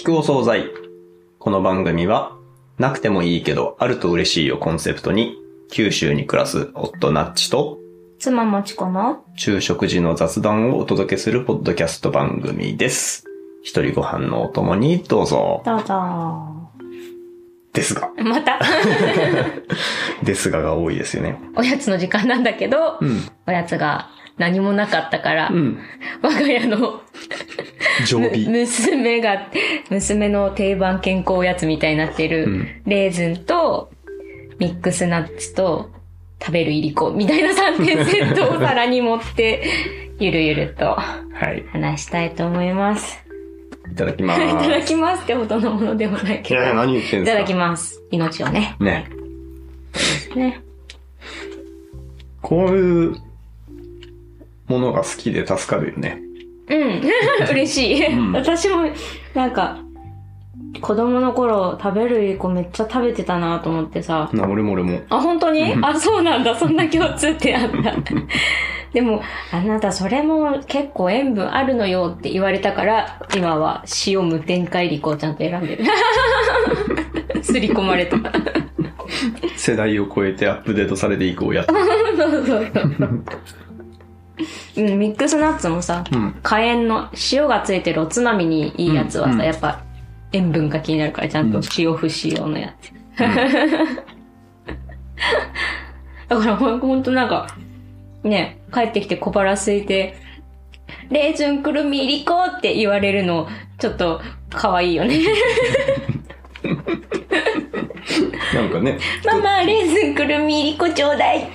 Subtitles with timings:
[0.00, 0.70] 聞くお惣菜。
[1.38, 2.34] この番組は、
[2.78, 5.36] なくてもいいけど、あると嬉しいをコンセプトに、
[5.70, 7.78] 九州に暮らす夫ナッチと、
[8.18, 13.26] 妻もちこの昼食時の雑談をお届けするポッドキャスト番組です。
[13.62, 15.60] 一人ご飯のお供にどうぞ。
[15.66, 16.70] どうぞ。
[17.74, 18.10] ですが。
[18.24, 18.58] また？
[20.24, 21.38] ですがが多いですよね。
[21.56, 23.20] おやつの時間なんだけど、うん。
[23.46, 24.08] おやつが
[24.40, 25.78] 何もなかったから、うん。
[26.22, 27.02] 我が家の。
[28.48, 29.46] 娘が、
[29.90, 33.90] 娘の定番健康おやつみたいになってる、うんレーズンと
[34.58, 35.90] ミックスナッツと
[36.40, 39.62] 食べるいりこみたいな3点セットを 皿に持って、
[40.18, 41.04] ゆるゆるとは
[41.52, 41.62] い。
[41.70, 43.22] 話したいと思います。
[43.92, 44.80] いただきま いただ。
[44.80, 46.60] きますってほどのものでもないけど。
[46.62, 47.32] いやいや、何言ってんすか？
[47.32, 48.00] いただきます。
[48.10, 48.74] 命をね。
[48.80, 49.06] ね。
[50.34, 50.60] ね。
[52.40, 53.16] こういう
[54.70, 56.22] ものが好きで助かるよね。
[56.68, 57.02] うん。
[57.50, 58.06] 嬉しい。
[58.06, 58.84] うん私も、
[59.34, 59.78] なんか、
[60.80, 64.30] 子供の頃食べるいりこめっちゃ食べてたなと思ってさ。
[64.32, 65.00] な、俺も俺も。
[65.08, 66.54] あ、本当に、うんあ、そうなんだ。
[66.54, 67.94] そんな共通点あった。
[68.94, 69.22] でも、
[69.52, 75.84] あなたそれも結構塩分あるのよって言われたから、今は塩無添加いりこをちゃんと選んでる。
[77.42, 78.16] すり込まれた。
[79.56, 81.66] 世代を超えてアップデートされていくおやつ。
[81.66, 82.66] そうそうそう。
[84.80, 86.34] うん、ミックスナッツもさ、うん。
[86.42, 89.82] 火炎の塩がついてるおつまみにいいやつはさ、うんやっぱ
[90.32, 92.92] 塩分が気になるからちゃんと塩不使用のやつ。
[96.28, 97.48] だからほんほんとなんか、
[98.22, 100.14] ね、帰ってきて小腹空いて、
[101.10, 105.18] レーズンくるみいりこって言われるの、ちょっと可愛いよね。
[108.54, 111.48] なんかね、ママ、レーズンくるみいりこちょうだい。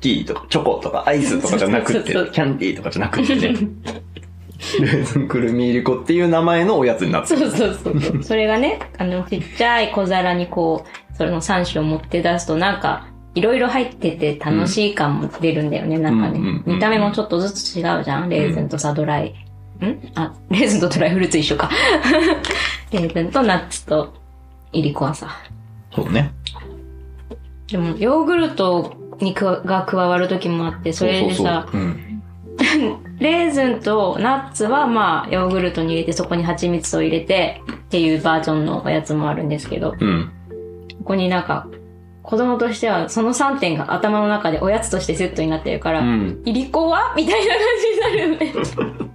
[0.00, 3.48] なんかこう、クッキーとかチョコとかアイスとかじゃなくって、キャンディーとかじゃなくってね、
[4.80, 7.50] レーズンくるみいりこっていう名前のおやつになってる。
[7.50, 19.34] そうそうそうそれがね、あの、ちっちゃい小皿にこう、それの3種を持って出すとなんか、いろいろ入ってて楽しい感も出るんだよね、なんかね、うんうんうん見た目もちょっとずつ違うじゃんレーズンとさ、ドライ。
[19.80, 20.12] ん？
[20.14, 21.70] あ、 レーズンとドライフルーツ一緒か。
[22.92, 24.12] レーズンとナッツと
[24.72, 25.28] イリコはさ。
[25.94, 26.32] そうね。
[27.70, 31.82] でも、ヨーグルトにが加わる時もあって、それでさ、そうそうそう。
[31.82, 32.06] うん。
[33.18, 40.30] レーズンとナッツはまあ、ヨーグルトに入れて、そこに蜂蜜を入れて、っていうバージョンのおやつもあるんですけど、うん。
[40.98, 41.66] ここになんか、
[42.22, 46.42] 子供としてはその3点が頭の中でおやつとしてセットになってるから、うん。
[46.44, 47.14] いりこは？
[47.16, 48.64] みたいな感じになるよね。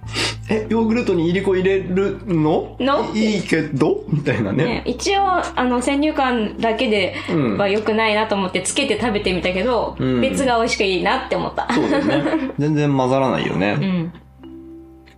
[0.48, 2.76] え、ヨーグルトにいりこ入れるの？
[2.78, 3.12] の？
[3.14, 4.04] いいけど？
[4.08, 4.64] みたいなね。
[4.64, 5.22] ね一応、
[5.58, 7.58] あの、先入観だけでうん。
[7.58, 11.66] は良くないなと思ってつけて食べてみたけど、うん別が美味しくいいなって思った。
[11.72, 12.50] そうだよね。
[12.58, 13.76] 全然混ざらないよね。
[13.80, 14.12] うん。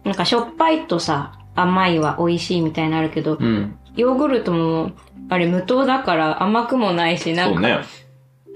[0.04, 3.76] なんかしょっぱいとさ、甘いは美味しいみたいになるけど、うん。
[3.96, 4.92] ヨーグルトも、
[5.28, 7.80] あれ無糖だから甘くもないし、なんかね。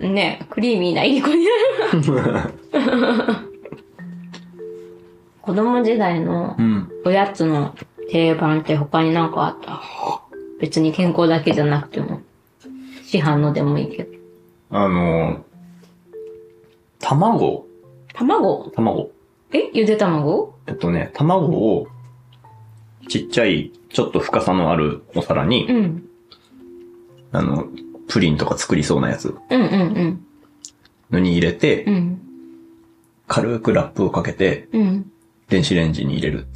[0.00, 2.54] ね、クリーミーないりこになる。
[5.42, 6.88] 子供時代のうん。
[7.04, 7.74] おやつの
[8.10, 9.82] 定番って他になんかあった？
[10.60, 12.20] 別に健康だけじゃなくても。
[13.04, 14.12] 市販のでもいいけど。
[14.70, 15.44] あの、
[17.00, 17.66] 卵
[18.14, 18.70] 卵？
[18.74, 19.10] 卵。
[19.52, 19.70] え？
[19.74, 20.54] ゆで卵？
[20.66, 21.88] えっとね、卵を、
[23.08, 26.08] ちっちゃい、ちょっと深さのあるお皿に、うん。
[27.32, 27.66] あの、
[28.08, 30.26] プリンとか作りそうなやつうんうん
[31.10, 31.94] のに入れて、うん。
[31.94, 32.22] うん。
[33.26, 35.11] 軽くラップをかけて、うん。
[35.52, 36.46] 電子レンジに入れる。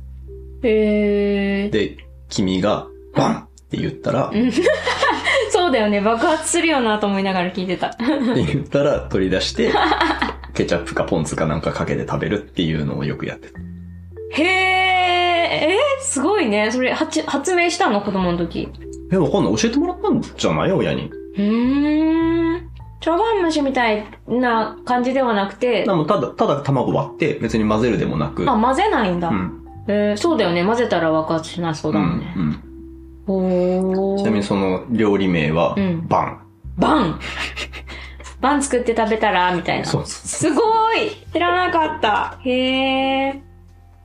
[0.63, 1.71] へー。
[1.71, 1.97] で、
[2.29, 4.51] 君が、バンって言ったら、って
[5.51, 6.01] そうだよね。
[6.01, 7.95] 爆発するよなと思いながら聞いてた。
[8.35, 9.73] 言ったら 取り出して、
[10.55, 13.59] ケチャップかポン酢かなんかかけて食べるっていうのをよくやってた。
[14.41, 14.47] へー。
[14.47, 16.71] えー、すごいね。
[16.73, 18.01] それ、発発明したの？
[18.01, 18.69] 子供の時。
[19.13, 19.57] え、わかんない。
[19.57, 20.73] 教えてもらったんじゃない？
[20.73, 21.11] 親に。
[21.37, 22.26] うーん。
[23.07, 28.45] 茶碗蒸しみたいな感じではなくて、でもただ、ただ卵割って、別に混ぜるでもなく。
[28.51, 29.29] あ、混ぜないんだ。
[29.29, 29.63] うん。
[29.87, 30.65] えーそうだよね。
[30.65, 32.35] 混ぜたら爆発しなそうだもんね。
[32.37, 34.17] うんうん。
[34.19, 36.41] ちなみにその料理名は、うんバン。
[36.79, 37.21] バン
[38.43, 39.85] バン作って食べたらみたいな。
[39.85, 40.61] そうすご
[40.95, 42.39] い知らなかった。
[42.43, 43.41] へー。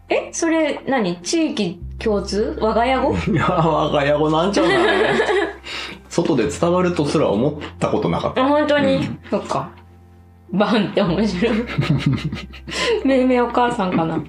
[0.09, 2.55] えそれ何、地域共通？
[2.61, 3.15] 我が家語？
[3.31, 4.77] いや、我が家語なんちゃうかね。
[6.11, 8.43] 外で伝わるとすら思ったことなかった。
[8.43, 9.71] あ、本当に、うんそっか。
[10.51, 11.55] バンって面白い。
[13.07, 14.21] めいめいお母さんかな。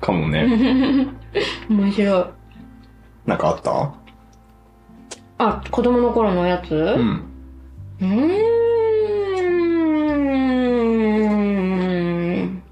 [0.00, 0.46] かもね。
[1.68, 2.24] 面白い。
[3.26, 3.92] なんかあった？
[5.38, 6.72] あ、子供の頃のおやつ？
[6.72, 6.76] う。
[6.76, 8.06] うんー
[12.52, 12.62] ん。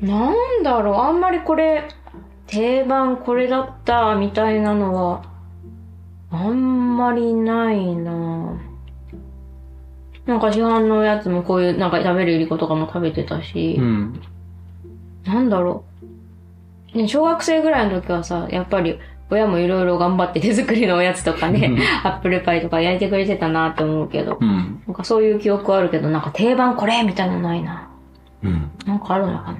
[0.00, 1.88] なんだろう、あんまりこれ、
[2.48, 5.22] 定番これだった、みたいなのは、
[6.30, 8.60] あんまりないな
[10.26, 14.20] なんか市販のやつもこういう、なんか食べるいりことかも食べてたし、ん。
[15.24, 15.84] なんだろ
[16.94, 16.98] う。
[16.98, 18.98] ね、小学生ぐらいの時はさ、やっぱり
[19.30, 24.82] 親もいろいろ頑張って手作りのおやつとかね、 アップルパイとか焼いてくれてたなって思うけど、うん。
[24.86, 27.88] なんかそういう記憶はあるけど、なんか定番これみたいなのないな。
[28.42, 28.70] うん。
[28.84, 29.58] なんかあるのかな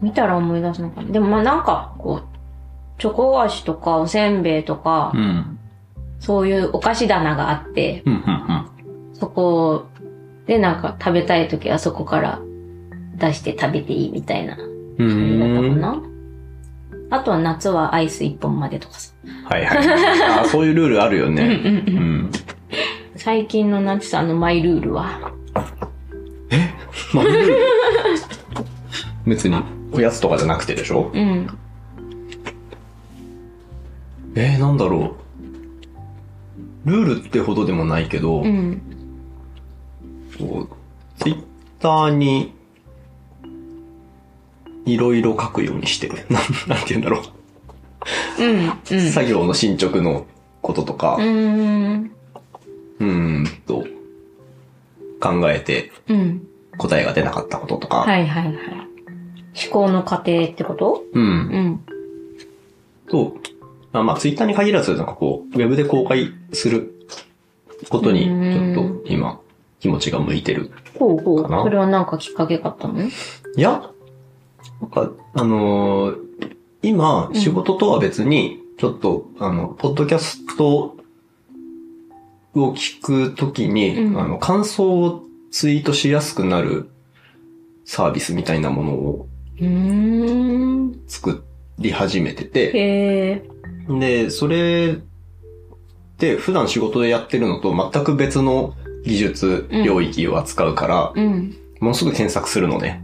[0.00, 5.58] 見たら思い出すのかなでもまあなんか、こう、チョコ菓子とかおせんべいとか、うん。
[6.22, 8.14] そういうお菓子棚があって、うん。
[8.14, 8.66] うん。
[9.12, 9.88] そこ
[10.46, 12.40] でなんか食べたい時はそこから
[13.16, 14.58] 出して食べていいみたいなう
[14.98, 15.80] 感じだったかん。
[15.80, 16.00] な。
[17.10, 19.12] あとは夏はアイス一本までとかさ。
[19.44, 19.78] はいはい。
[19.78, 21.42] あーそういうルールあるよね。
[21.42, 22.30] うんうんうんうん。
[23.16, 25.32] 最近の夏さんのマイルールは、
[27.12, 27.56] まあ、ルール？
[29.26, 31.10] 別に、おやつとかじゃなくてでしょ？
[31.12, 31.46] うん。
[34.34, 35.21] えー、なんだろう。
[36.84, 38.82] ルールってほどでもないけど、うん。
[40.38, 41.42] こうツイッ
[41.80, 42.52] ターに、
[44.84, 46.26] いろいろ書くようにしてる。
[46.30, 47.22] なん、なんて言うんだろ
[48.38, 48.42] う。
[48.42, 48.72] うん。
[48.90, 49.10] うん。
[49.10, 50.26] 作業の進捗の
[50.60, 52.10] こととかう、ーん。
[52.98, 53.84] うーんと、
[55.20, 56.46] 考えてうん。
[56.78, 58.54] 答えが出なかったこととか、はいはいはい。
[58.54, 61.04] 思考の過程ってこと？
[61.12, 61.22] うん。
[61.22, 61.80] うん。
[63.08, 63.36] と、
[63.92, 67.06] あまあ、ツイッターに限らず、なんかこう、ウェブで公開する
[67.88, 69.40] ことに、ちょっと今、
[69.80, 70.70] 気持ちが向いてる。
[70.98, 71.48] ほうほう。
[71.48, 73.02] それはなんかきっかけがあったの？
[73.02, 73.10] い
[73.56, 73.90] や、
[74.80, 76.18] なんか、あのー
[76.84, 80.96] 今、うん仕事とは別に、ちょっと、あの、ポッドキャスト
[82.54, 86.88] を聞くときに、うんあの、感想をツイートしやすくなる
[87.84, 89.28] サービスみたいなものを
[89.60, 91.00] うーん。
[91.06, 91.44] 作
[91.78, 93.51] り始めてて、へえ。
[93.88, 98.74] で、それって普段仕事でやってるのと全く別の
[99.04, 101.56] 技術領域を扱うから、うん。
[101.80, 103.02] ものすぐ検索するのね。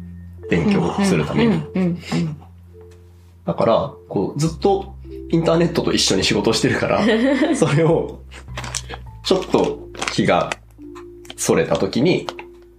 [0.48, 1.62] 勉強するために。
[3.44, 4.94] だから、こう、ずっと
[5.30, 7.02] インターネットと一緒に仕事をしてるから、
[7.56, 8.20] それを、
[9.25, 10.50] ちょっと気が
[11.36, 12.26] 逸れた時に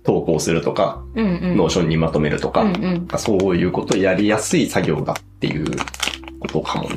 [0.04, 1.26] 投稿するとか、うん。
[1.26, 1.58] うん。
[1.58, 2.84] Notion にまとめるとか、うん。
[2.84, 3.08] うん。
[3.18, 5.66] そういうことをやりやすい作業だっていう
[6.40, 6.96] ことかもね。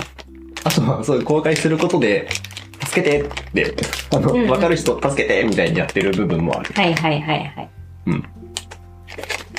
[0.64, 2.29] あとは、そういう公開することで、
[2.85, 3.76] 助けてって、
[4.14, 6.73] あの、うんうんわかる人助けてみたいにやってる部分もある。
[6.75, 7.70] はいはいはいはい。
[8.06, 8.25] うん。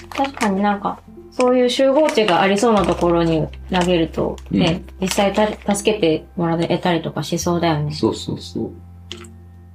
[0.09, 0.99] 確かになんか、
[1.31, 7.91] そういう集合値がありそうなところに投げると、ね、実際た助けてもらえたりとかしそうだよね。
[7.91, 8.71] そうそうそう。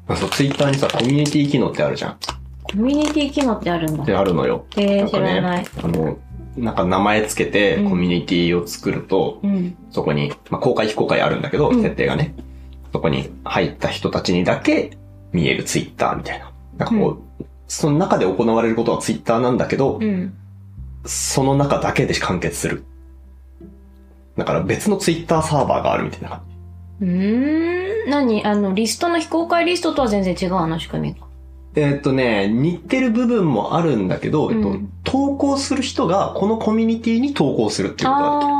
[0.06, 2.12] あそう、ツイッターにさ、コミュニティ機能ってあるじゃん。
[2.12, 2.16] っ
[2.62, 4.04] コミュニティ機能ってあるんだ。
[4.04, 4.66] てあるのよ。
[4.76, 6.18] えー、知なんからないね。、あの、
[6.58, 9.76] なんか名前つけてうんコミュニティを作ると、うん。
[9.90, 12.34] そこに、まあ、公開非公開あるんだけど、うん設定がね。
[12.92, 14.96] そこに入った人たちにだけ
[15.32, 16.52] 見えるツイッターみたいな。
[16.78, 20.34] なんかこう、その中で行われることはツイッターなんだけど、うん。
[21.04, 22.84] その中だけで完結する。
[24.36, 26.42] だから別のツイッターサーバーがあるみたいな感
[27.00, 27.06] じ。
[27.06, 28.10] うーん。
[28.10, 28.44] 何？
[28.44, 31.27] あの、リストの非公開リストとは全然違うあの仕組みが。
[31.74, 38.58] えーっとね、似てる部分もあるんだけど、えっとうん、投稿する人がこのコミュニティに投稿するっていうことができる。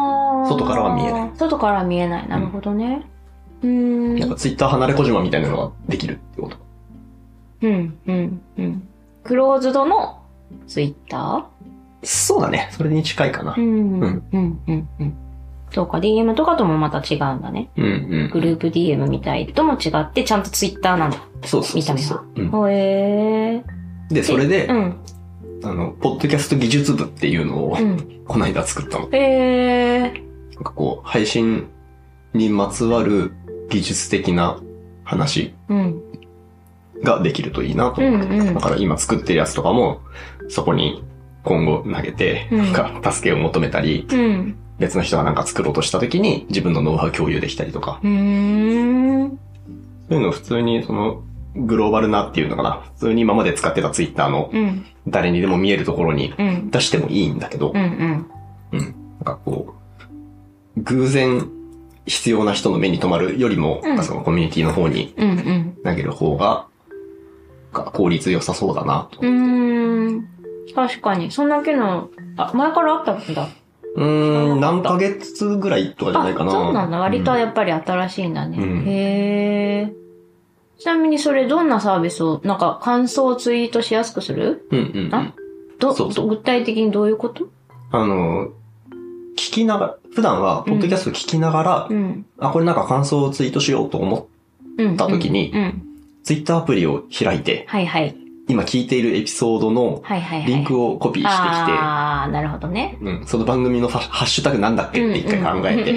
[0.48, 1.30] 外からは見えない。
[1.34, 2.28] 外からは見えない。
[2.28, 3.06] なるほどね。
[3.62, 4.16] うーん。
[4.16, 6.56] なんかツイッター離れ小島みたいなのができるってこと。
[7.62, 8.88] うん、うん、うん。
[9.24, 10.22] クローズドの
[10.66, 11.46] ツイッタ
[12.02, 12.68] そうだね。
[12.72, 13.60] それに近いかなー。
[13.60, 15.14] うん、ううんん、うん、うん、うん。
[15.70, 17.70] そうか、DM とかともまた違うんだね。
[17.76, 17.88] うんう
[18.28, 18.30] ん。
[18.32, 21.18] グループ DM みたいとも違って、ちゃんとツイッターなんだ。
[21.44, 22.25] そうそうそうそう。
[22.37, 24.14] うんほえー。
[24.14, 24.96] で、それで、うん、
[25.62, 28.22] あの、ポッドキャスト技術部っていうのを、うん。
[28.26, 29.08] この間作ったの。
[29.12, 30.54] えー。
[30.54, 31.68] なんかこう、配信
[32.34, 33.32] にまつわる
[33.68, 34.60] 技術的な
[35.04, 36.02] 話うん、
[37.02, 38.26] ができるといいなと思って。
[38.26, 40.00] うんうんだから今作ってるやつとかも、
[40.48, 41.02] そこに
[41.44, 44.56] 今後投げて、うん なんか助けを求めたり、うん。
[44.78, 47.99] 別の人がなんか作ろうとした時に自分のノウハウ共有できたりとか。
[48.02, 48.16] そうい
[50.16, 51.23] うのを普通にその、
[51.56, 52.82] グローバルなっていうのかな。
[52.94, 58.26] 普通に今まで使ってたツイッターのうん、誰にでも見えるところにうん、出してもいいんだけど、うん。
[58.73, 58.94] なん
[59.25, 59.75] かこ
[60.76, 61.50] う、偶然
[62.06, 65.14] 必要な人の目に留まるよりも、うんそのコミュニティの方に。
[65.85, 66.66] 投げる方が、
[67.73, 69.20] が効率良さそうだなと。
[69.20, 70.28] うーん。
[70.75, 71.30] 確かに。
[71.30, 73.49] そんな機能、あ、前からあったんだ。
[73.97, 76.50] うーん、何ヶ月ぐらいとかじゃないかな。
[76.50, 76.99] あ、そうなんだ。
[76.99, 78.59] 割とやっっぱり新しいんだね。
[78.59, 79.92] うんへえ。
[80.78, 84.68] ちなみにそれどんなサービスを、なんか感想をツイートしやすくする？
[84.71, 85.14] うんうんうん。
[85.14, 85.35] あ
[85.80, 87.49] どそうそうど具体的にどういうこと？
[87.90, 88.49] あの、
[89.37, 92.26] 聞きながら、普段は、ポッドキャスト聞きながら、うん。
[92.38, 94.26] あ、これなんか感想をツイートしようと思っ
[94.78, 94.97] うん。
[94.97, 95.83] た時にうんうん。
[96.23, 98.14] ツイッターアプリを開いて、はいはい。
[98.48, 100.46] 今聞いているエピソードのはいはいはい。
[100.46, 102.98] リンクをコピーしてきて、ああ、なるほどね。
[103.02, 105.92] うん、その番組のハッシュタグなんだっけって一回考えて、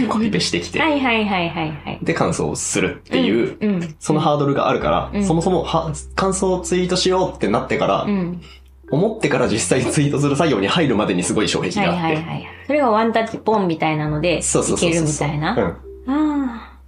[0.00, 1.98] でコピペしてきて、はいはいはいはいはい。
[2.02, 3.96] で、感想をするっていう。
[4.00, 8.42] そのハードルがあるから、うんそもそもは感想をツイートしようってなってから、うん。
[8.90, 12.16] 思ってから実際にツイートする作業に入るまでにすごい障壁はいがあって。
[12.16, 12.46] はいはい。
[12.66, 14.90] それがワンタッチポンみたいなので、いそうそうそうそう。
[14.90, 15.80] けるみたいな。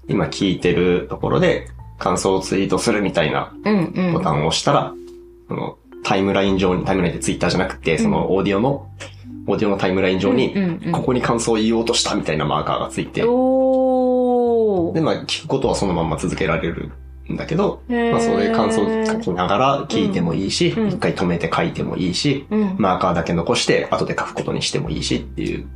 [0.09, 1.69] 今聞いてるところで、
[1.99, 3.53] 感想をツイートするみたいな。
[4.13, 4.93] ボタンを押したら、
[5.49, 8.89] そのタイムライン上に、タイムラインってツイッターじゃなくて、そのオーディオの、
[9.47, 14.95] オーディオのタイムライン上に、うんうんうんここに感想を言おうとしたみたいなマーカーがついて、おー。
[14.95, 16.93] で、まあ聞くことはそのまま続けられる
[17.33, 22.77] んだけど、まあそれ感想を書きながら聞いてもいいし、うん一回止めて書いてもいいし、うん。
[22.79, 25.67] マーカーだけ残して後で書くことにしてもいいしっていう。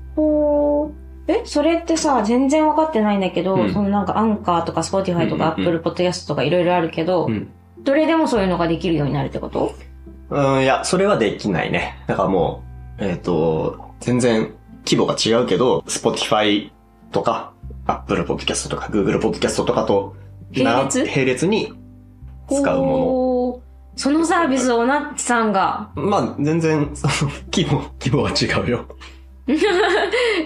[1.31, 7.51] え、それってさ、全然わかってないんだけど、うんそのなんかアンカーとか Spotify とか Apple Podcast とかいろいろあるけど、うん。
[7.83, 9.75] どれでもそういうのができるようになるってこと？
[10.31, 11.99] うん、いや、それはできないね。
[12.07, 12.63] だからも
[12.99, 16.71] う、えっ、と、全然規模が違うけど、Spotify
[17.13, 17.53] とか、
[17.87, 20.15] Apple Podcast とか Google Podcast とかと、
[20.53, 21.05] 並列？
[21.05, 21.73] 並列に
[22.49, 25.91] 使うもほーそのサービスをナッチさんが？
[25.97, 26.03] の。
[26.03, 28.87] まあ、全然、その、 規模、規模は違うよ。
[29.49, 29.55] い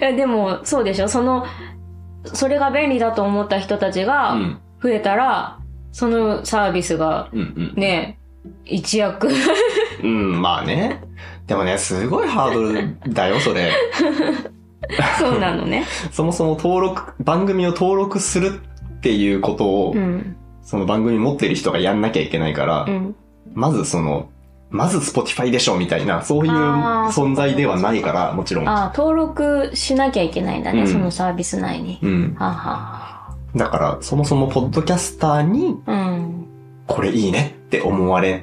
[0.01, 1.45] やでも、そうでしょその、
[2.25, 4.61] それが便利だと思った人たちうがん。
[4.83, 5.59] 増えたら、
[5.93, 8.19] そのサービスがうんね、
[8.65, 9.29] 一躍。
[10.03, 10.09] うん。
[10.09, 11.03] うん、まあね。
[11.47, 13.71] でもね、すごいハードルだよ、それ。
[15.19, 15.85] そうなのね。
[16.13, 18.61] そもそも登録、番組を登録する
[18.97, 20.37] っていうことを、うん。
[20.63, 23.15] その番組持ってる人がやんなきゃいけないから、うん。
[23.53, 24.29] まずその、
[24.75, 28.69] まず Spotify でしょみたいな、そういう存在ではないから、もちろん。
[28.69, 32.01] ああ、登録しなきゃいけないんだね、うんそのサービス内に。
[32.03, 32.35] うん。
[32.37, 36.47] はあ、はだから、そもそもポッドキャスターに、あ、うん。
[36.89, 38.43] これいいねって思われ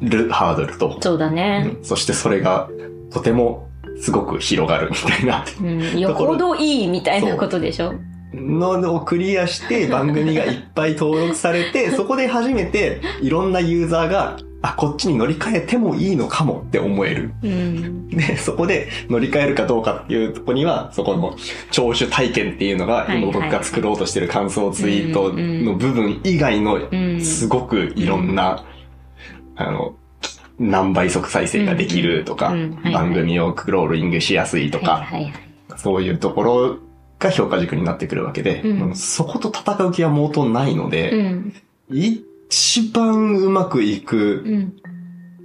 [0.00, 1.70] るハードルと、そうだね。
[1.76, 2.68] うんそしてそれが、
[3.12, 3.68] とても、
[4.00, 5.80] すごく広がるみたいなうん。
[6.00, 7.94] よほどいいみたいなことでしょ？
[8.34, 17.34] のをクリアして、番組がいっぱい登録されて、 そこで初めて、いろんなユーザーが、あ、こっちに乗り換えてもいいのかもって思える。
[17.42, 18.08] うん。
[18.08, 21.36] で、そこで乗り換えるかどうかっていうとこには、そこの
[21.70, 27.20] 聴取体験っていうのが、はい今僕が作ろうとしてる感想ツイートの部分以外のうん。
[27.20, 28.64] すごくいろんな、
[29.56, 29.96] あの、
[30.58, 32.54] 何倍速再生ができるとか、
[32.90, 35.06] 番組をクローリングしやすいとか。
[35.76, 36.78] そういうところ
[37.18, 41.52] が評価軸になってくるわけで、うんそこと戦う気は毛頭ないのうで、ん。
[42.54, 44.76] 一番うまくいくうん。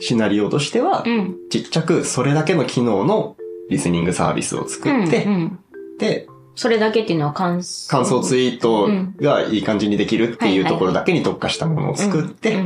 [0.02, 1.38] シナリオとしては、うん。
[1.50, 3.36] ちっちゃくそれだけの機能の
[3.70, 5.60] リスニングサービスを作って、うんうん
[5.98, 7.90] で、それだけっていうのは感想。
[7.90, 12.64] 感想ツイートうんがいい感じにできるっていうところだけに特化したものを作って、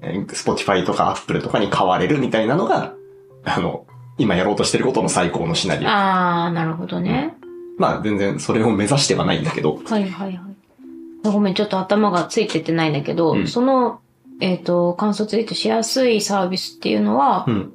[0.00, 2.94] Spotify とか Apple とかに変われるみたいなのが、
[3.44, 3.86] あの、
[4.18, 5.88] 今やろうとしてることの最高のシナリオ。
[5.88, 7.34] ああ、なるほどね。
[7.78, 10.51] まあ全然それを目指してはないんだけど、はいはいはい。
[11.30, 14.00] ごめん、ちょっと頭がついてってないんだけど、うんその、
[14.40, 17.54] えっ、と、感想ツイートしやすいサービスっていうのはう、ん。
[17.54, 17.72] ん？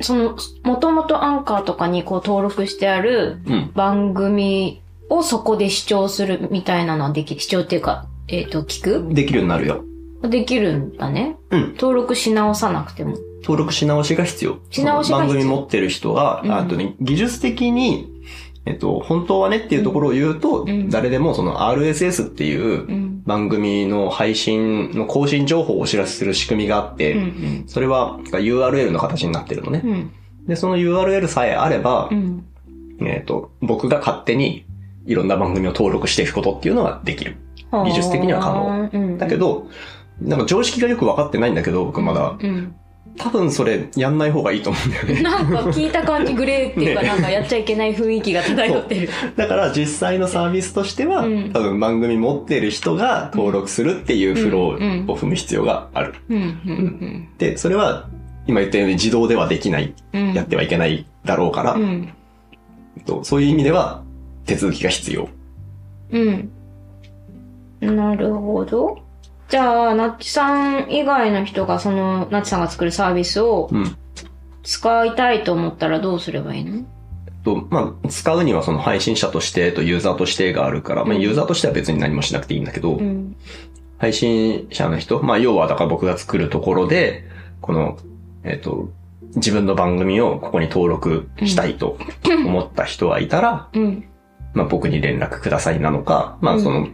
[0.00, 3.70] その、もともとアンカーとかにこう登録してあるうん。
[3.74, 4.80] 番組
[5.10, 7.40] をそこで視聴するみたいなのはできる。
[7.40, 9.14] 視聴っていうか、えっ、と、聞く？
[9.14, 9.84] できるようになるよ。
[10.22, 11.36] できるんだね。
[11.50, 11.74] うん。
[11.74, 13.16] 登録し直さなくても。
[13.42, 14.58] 登録し直しが必要。
[14.70, 18.11] し直しが必要その番組持ってる人が、うんあとね、技術的に、
[18.64, 23.22] えっと、本当はねっていうところを言うと、うん誰でもその RSS っていううん。
[23.24, 29.88] 番組の配信の更新情報をお知らせする仕組みがあって、うんそれは URL の形になってるのねう。
[29.88, 30.12] ん。
[30.46, 32.44] で、その URL さえあればう、ん。
[33.00, 34.64] えっと、僕が勝手に
[35.06, 37.36] いろんな番組を登録していくことっていうのはできる。
[37.72, 39.66] 技術的には可能能だけ、ど、
[40.20, 42.36] なんか常識がよくわかってないんだけど、僕まだ。
[42.38, 42.74] うん。
[43.18, 45.22] 多分それやんない方がいいと思うんだよね。
[45.22, 49.08] なんか聞いた感じグレーっていうか、ねなんかやっちゃいけない雰囲気が漂ってる。
[49.36, 56.14] だから実際のサービスとしては、うん多分番組持ってる人が登録するっていうフローを踏む必要がある。
[57.38, 58.08] で、それは
[58.46, 60.32] 今言ったように自動ではできない、うん。
[60.32, 62.12] やってはいけないだろうから、うん。
[62.96, 64.02] えっとそういう意味では
[64.46, 65.28] 手続きが必要。
[66.10, 66.50] うん。
[67.80, 68.98] なるほど。
[69.52, 73.96] じゃあ、ナッチさん以外の人がその、ナッチさんが作るサービスをうん。
[74.62, 76.86] 使いたいと思ったらどうすればいいの？
[77.44, 83.36] と、まあ、使うにはその配信者としてとユーザーとしてがあるから、まあ、うんユーザーとしては別に何もしなくていいんだけど、うん。
[83.98, 87.24] 配信者の人、まあ、要はだから僕が作るところで、
[87.60, 87.98] この、
[88.44, 88.88] えっ、と、
[89.34, 94.08] 自分の番組をここに登録したいと思った人はいたら、うん。
[94.54, 96.88] まあ僕に連絡くださいなのか、まあその、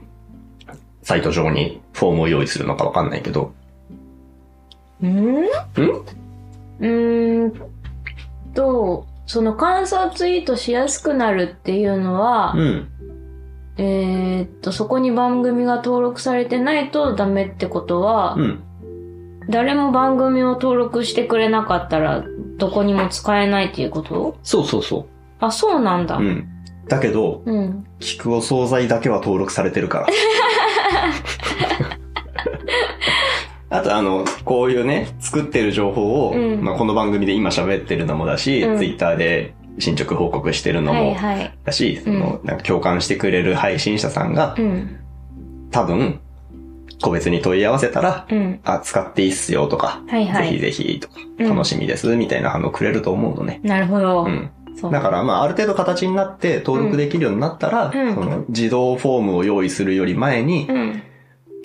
[1.02, 3.52] サイト上にフォームを用意するのかわかんないけど、
[5.02, 5.44] うん？
[5.44, 7.52] うーん
[8.54, 12.88] と、その感想ツイートしやすくなるっていうのは、うん。
[13.76, 18.62] えーっと、そこに番組が登録されてないとダメってことは、うん。
[19.48, 22.24] 誰も番組を登録してくれなかったら、
[22.56, 24.36] どこにも使えないっていうこと？
[24.42, 25.06] そうそうそ
[25.38, 26.16] あ、そうなんだ。
[26.16, 26.22] う。
[26.22, 26.48] うん。
[26.88, 27.86] だけど、うん。
[28.00, 30.06] 菊お惣菜だけは登録されてるから。
[33.70, 41.52] あとあの、こういうね、作ってる情報を、うんまあこの番組で今喋ってるのもだし、うんツイッターで進捗報告してるのはいもはい。
[41.64, 44.96] だし、その、なんか共感してくれる配信者さんが、うん。
[45.70, 46.20] 多分、
[47.02, 48.60] 個別に問い合わせたら、うん。
[48.64, 53.60] あ、使っていいっすよとか、はいはいぜひぜひとか、うん楽しみです、みたいな反応くれると思うのね。
[53.62, 54.24] なるほど。
[54.24, 54.50] うん。
[54.82, 61.02] だから、まあ、ある程度形になって登録できるようになったら、うんその自動フォームを用意するより前に、うん。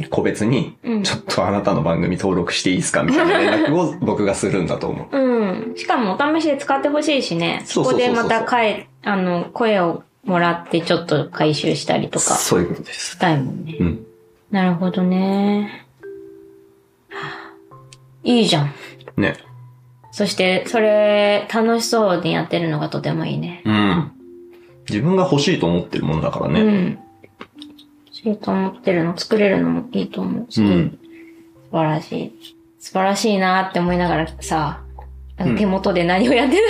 [0.09, 1.03] 個別に、うん。
[1.03, 5.17] ちょっとあなたの番組登録していいですかみたいな連絡を 僕がするんだと思う。
[5.17, 5.73] うん。
[5.75, 7.61] しかもお試しで使ってほしいしね。
[7.65, 13.11] そこでまた声、あの、声をもらってちょっと回収したりとかそういうことです。
[13.11, 13.77] したいもんね。
[13.79, 14.05] うん。
[14.51, 15.85] なるほどね。
[17.09, 17.53] はあ
[18.23, 18.73] いいじゃん。
[19.17, 19.35] ね。
[20.13, 23.63] そして、それ、楽しそうにやってるのがとてもいいね。
[23.65, 24.11] うん。
[24.87, 26.61] 自分が欲しいと思ってるものだからね。
[26.61, 26.99] うん。
[28.05, 30.47] 欲しいと思ってるの、作れるのもいいと思う。
[30.55, 30.99] うん
[31.71, 32.31] 素晴らしい。
[32.77, 34.83] 素晴らしいなって思いながらさ、
[35.57, 36.61] 手元で何をやってた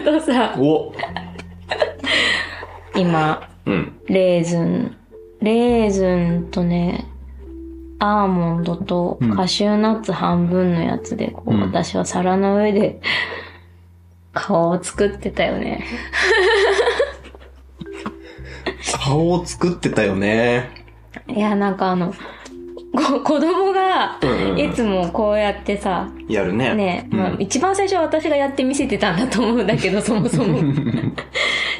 [0.00, 0.94] かというとさ、お
[2.98, 4.00] 今、うん。
[4.06, 4.96] レーズン、
[5.42, 7.11] レーズンとね、
[8.04, 13.00] アーモンドとうんカシューナッツ半分のやつで、こう、うん私は皿の上で
[14.34, 15.84] 顔を作ってたよね。
[19.04, 20.70] 顔を作ってたよね。
[21.28, 22.12] いや、なんかあの、
[22.92, 26.74] こ子供がうんうんうんいつもこうやってさ、やるね。
[26.74, 30.60] ね、うんまあ、一番最初は私がやって見せてたんだと思うんだけど、 そもそも。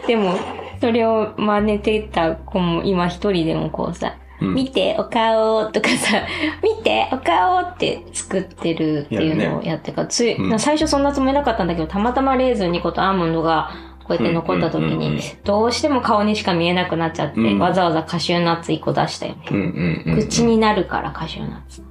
[0.07, 0.35] でも、
[0.81, 6.23] それを真似てた子も今一人でもこうさ、うん見て、お顔とかさ、
[6.63, 10.59] 見て、お顔って作ってるっていうのをやってから、つい、うん。
[10.59, 13.71] 最初そんなつもりなかったんだけど、たまたまレーズン2個とアーモンドが
[14.05, 17.59] こうやって残った時に、どうしても顔にしか見えなくなっちゃって、うん。
[17.59, 20.05] わざわざカシューナッツ1個出したよね。
[20.15, 21.83] 口になるからカシューナッツ。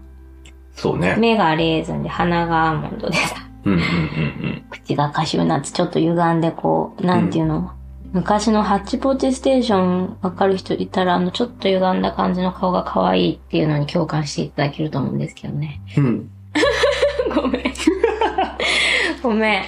[0.74, 1.16] そうね。
[1.18, 3.36] 目がレーズンで鼻がアーモンドでさ、
[4.70, 7.72] 口がカシューナッツちょっと歪んでこう、なんていうの、
[8.14, 15.82] 昔のハッチポッチステーションわかる人いたら、あの、ちょっと歪んだ感じの顔が可愛いっていうのに共感していただけると思うんですけどね。
[15.98, 16.06] うん。
[16.06, 16.30] うん。
[17.34, 17.64] ごめん。
[19.24, 19.64] ごめん。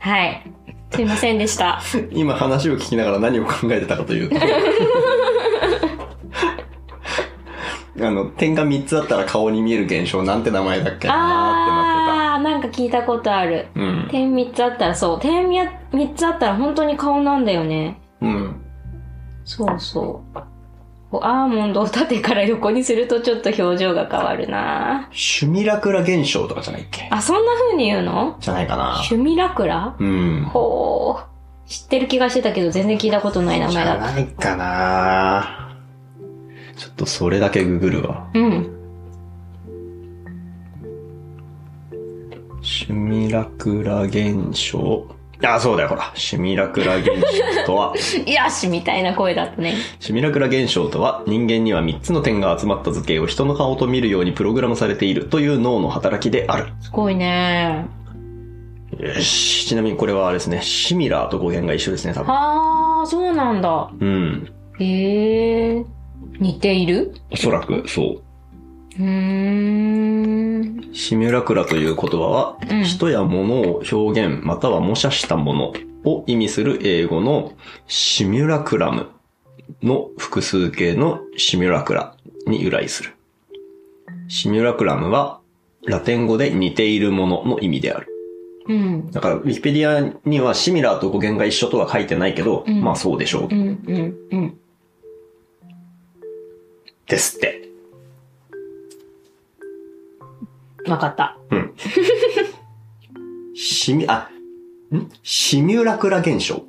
[0.00, 0.42] はい。
[0.90, 1.80] すいませんでした。
[2.10, 4.36] 今話を聞きながら何を考えてたかというと。
[8.00, 11.97] あの、点が3つあったら顔に見える現象なんて名前だっけなあー、な
[12.38, 13.68] んか聞いたことある。
[13.68, 14.10] ーってなってた。
[14.12, 15.20] 点3つあったら、そう。
[15.20, 18.00] 点3つあったら本当に顔なんだよね。
[18.20, 18.30] うん。
[18.30, 18.60] うん。
[19.44, 20.38] そうそう。
[21.22, 27.08] アーモンドを縦から横にするとちょっと表情が変わるなシュミラクラ現象とかじゃないっけ？
[27.10, 28.36] あ、そんな風に言うの？
[28.40, 29.00] じゃないかな。
[29.02, 29.96] シュミラクラ？
[29.98, 30.44] うん。
[30.52, 31.24] ほう。
[31.66, 34.12] 知ってる気がしてたけど全然聞いたことない名じゃ前だった。
[34.12, 35.78] ないかな。
[36.76, 38.30] ちょっとそれだけググるわ。
[38.34, 38.77] うん。
[42.68, 45.06] シュミラクラ現象。
[45.42, 46.12] あ、そうだよ、ほら。
[46.14, 47.94] シュミラクラ現象とは、
[48.26, 49.74] よしみたいな声だったね。
[50.00, 56.66] シュミラクラ現象とは、人間には3つの点が集まった図形を人の顔と見るようにプログラムされているという脳の働きである。
[56.80, 57.86] すごいね。
[58.98, 59.66] よし。
[59.66, 60.60] ちなみにこれはあれですね。
[60.60, 62.34] シミラーと語源が一緒ですね、多分。
[62.34, 63.88] はあ、そうなんだ。
[63.98, 64.46] うん。
[64.78, 65.84] へえ。
[66.38, 67.14] 似ている？
[67.30, 68.22] おそらく、そう。
[68.98, 70.94] うーん。
[70.94, 75.72] シミュラクラという言葉は、うん人や物を表現または模写したもの
[76.04, 77.52] を意味する英語の
[77.86, 79.08] シミュラクラム
[79.82, 82.14] の複数形のシミュラクラ
[82.46, 83.14] に由来する。
[84.28, 85.40] シミュラクラムは
[85.86, 88.08] ラテン語で似ているものの意味である。
[88.68, 89.10] うん。
[89.10, 93.54] だから、ウィキペディアにはシミラーと語源が一緒とは書いてないけど、うんまあそうでしょうう。
[93.54, 94.58] ん、うん、うん。
[97.06, 97.67] ですって。
[100.88, 101.36] わかった。
[101.50, 101.72] うん。
[103.54, 104.28] シミ、あ、
[104.94, 105.08] ん？
[105.22, 106.64] シミュラクラ現象？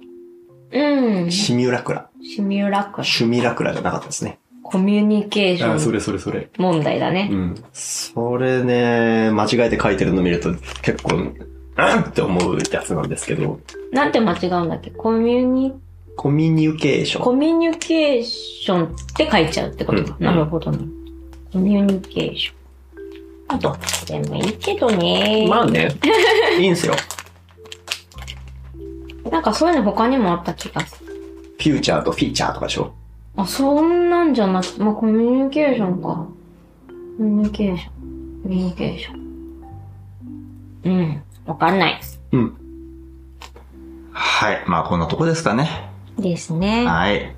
[0.71, 1.31] うん。
[1.31, 2.09] シミュラクラ。
[2.21, 3.03] シミュラクラ。
[3.03, 4.39] シュミラクラじゃなかったですね。
[4.63, 6.49] コミュニケーションれそれそれ。
[6.57, 7.35] 問題だねう。
[7.35, 7.55] ん。
[7.73, 10.53] それね、間違えて書いてるの見ると
[10.83, 11.33] 結構うん
[12.01, 13.59] って思うやつなんですけど、
[13.91, 14.91] なんて間違うんだっけ？
[14.91, 15.73] コミュニ、
[16.15, 17.23] コミュニケーション。
[17.23, 20.15] コミュニケーションって書いちゃうってことか。
[20.19, 20.79] うんなるほどね。
[21.51, 22.58] コミュニケーション。
[23.49, 25.47] あと、でもいいけどね。
[25.49, 25.89] まあね、
[26.59, 26.93] いいんすよ。
[29.29, 31.09] なんかそういうの他にもあった気がする。
[31.57, 32.93] フューチャーとフィーチャーとかでしょ？
[33.35, 36.07] あ、そんなんじゃなくて、まあ、コミュニケーションか。
[36.07, 36.27] コ
[37.23, 37.91] ミュニケーション。
[38.43, 39.19] コミュニケーション。
[40.85, 41.23] うん。
[41.45, 41.99] わかんない。
[42.31, 42.55] うん。
[44.11, 44.63] はい。
[44.67, 45.89] まあこんなとこですかね。
[46.17, 46.85] ですね。
[46.85, 47.35] はい。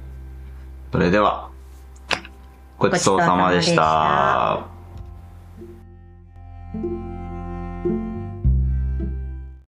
[0.92, 1.50] それでは、
[2.78, 4.66] ごちそうさまでした。